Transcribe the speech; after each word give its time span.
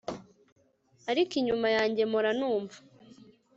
Ariko 1.11 1.31
inyuma 1.41 1.67
yanjye 1.77 2.01
mpora 2.09 2.29
numva 2.39 2.77